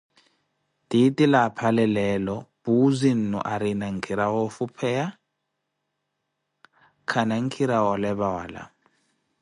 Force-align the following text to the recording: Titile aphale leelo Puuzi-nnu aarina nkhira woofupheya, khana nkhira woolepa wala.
Titile 0.89 1.37
aphale 1.47 1.85
leelo 1.95 2.35
Puuzi-nnu 2.63 3.39
aarina 3.51 3.85
nkhira 3.95 4.25
woofupheya, 4.33 5.05
khana 7.09 7.35
nkhira 7.43 7.77
woolepa 7.85 8.27
wala. 8.35 8.61